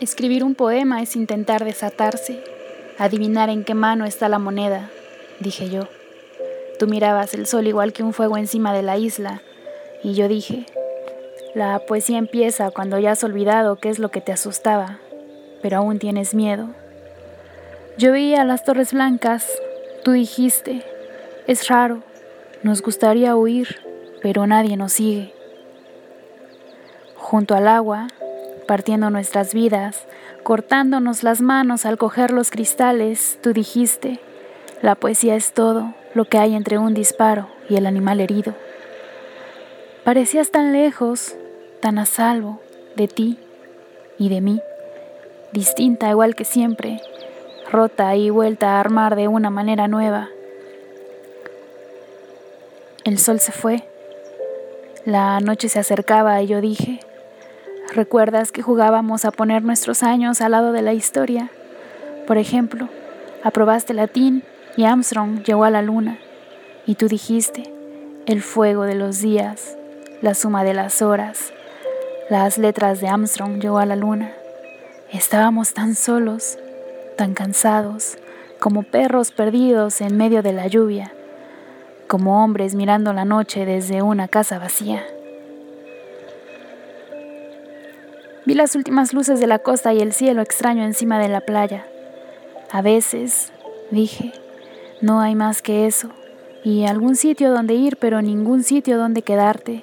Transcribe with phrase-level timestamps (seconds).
[0.00, 2.42] Escribir un poema es intentar desatarse,
[2.96, 4.88] adivinar en qué mano está la moneda,
[5.40, 5.88] dije yo.
[6.78, 9.42] Tú mirabas el sol igual que un fuego encima de la isla,
[10.02, 10.64] y yo dije,
[11.54, 15.00] la poesía empieza cuando ya has olvidado qué es lo que te asustaba,
[15.60, 16.70] pero aún tienes miedo.
[17.98, 19.46] Yo veía las torres blancas,
[20.02, 20.82] tú dijiste,
[21.46, 22.02] es raro,
[22.62, 23.76] nos gustaría huir,
[24.22, 25.34] pero nadie nos sigue.
[27.16, 28.08] Junto al agua,
[28.70, 30.06] partiendo nuestras vidas,
[30.44, 34.20] cortándonos las manos al coger los cristales, tú dijiste,
[34.80, 38.54] la poesía es todo lo que hay entre un disparo y el animal herido.
[40.04, 41.34] Parecías tan lejos,
[41.80, 42.60] tan a salvo
[42.94, 43.38] de ti
[44.18, 44.60] y de mí,
[45.50, 47.00] distinta igual que siempre,
[47.72, 50.28] rota y vuelta a armar de una manera nueva.
[53.02, 53.82] El sol se fue,
[55.04, 57.00] la noche se acercaba y yo dije,
[57.92, 61.50] ¿Recuerdas que jugábamos a poner nuestros años al lado de la historia?
[62.24, 62.88] Por ejemplo,
[63.42, 64.44] aprobaste latín
[64.76, 66.16] y Armstrong llegó a la luna
[66.86, 67.64] y tú dijiste,
[68.26, 69.76] el fuego de los días,
[70.22, 71.52] la suma de las horas,
[72.28, 74.34] las letras de Armstrong llegó a la luna.
[75.12, 76.58] Estábamos tan solos,
[77.16, 78.18] tan cansados,
[78.60, 81.12] como perros perdidos en medio de la lluvia,
[82.06, 85.02] como hombres mirando la noche desde una casa vacía.
[88.46, 91.86] Vi las últimas luces de la costa y el cielo extraño encima de la playa.
[92.70, 93.52] A veces,
[93.90, 94.32] dije,
[95.02, 96.10] no hay más que eso,
[96.64, 99.82] y algún sitio donde ir, pero ningún sitio donde quedarte,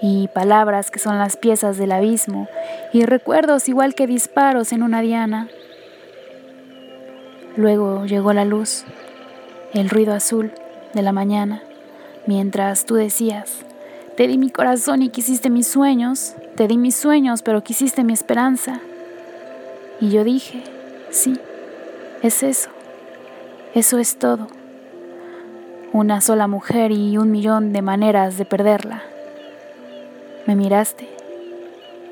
[0.00, 2.48] y palabras que son las piezas del abismo,
[2.92, 5.48] y recuerdos igual que disparos en una diana.
[7.56, 8.84] Luego llegó la luz,
[9.74, 10.52] el ruido azul
[10.92, 11.62] de la mañana,
[12.26, 13.64] mientras tú decías,
[14.22, 18.12] te di mi corazón y quisiste mis sueños, te di mis sueños, pero quisiste mi
[18.12, 18.78] esperanza.
[20.00, 20.62] Y yo dije,
[21.10, 21.40] sí,
[22.22, 22.70] es eso,
[23.74, 24.46] eso es todo.
[25.92, 29.02] Una sola mujer y un millón de maneras de perderla.
[30.46, 31.08] Me miraste,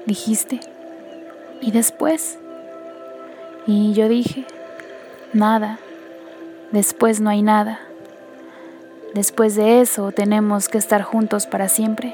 [0.04, 0.58] dijiste,
[1.60, 2.40] ¿y después?
[3.68, 4.46] Y yo dije,
[5.32, 5.78] nada,
[6.72, 7.78] después no hay nada.
[9.14, 12.12] Después de eso tenemos que estar juntos para siempre.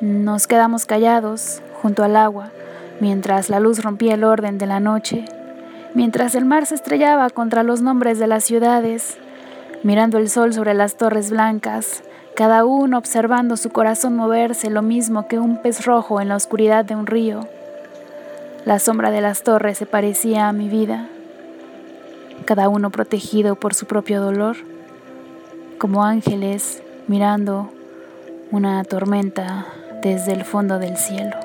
[0.00, 2.50] Nos quedamos callados junto al agua
[3.00, 5.24] mientras la luz rompía el orden de la noche,
[5.94, 9.18] mientras el mar se estrellaba contra los nombres de las ciudades,
[9.82, 12.02] mirando el sol sobre las torres blancas,
[12.36, 16.84] cada uno observando su corazón moverse lo mismo que un pez rojo en la oscuridad
[16.84, 17.48] de un río.
[18.64, 21.08] La sombra de las torres se parecía a mi vida,
[22.44, 24.56] cada uno protegido por su propio dolor
[25.78, 27.70] como ángeles mirando
[28.50, 29.66] una tormenta
[30.02, 31.36] desde el fondo del cielo.